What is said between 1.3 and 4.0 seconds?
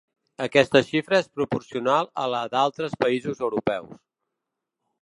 proporcional a la d’altres països europeus.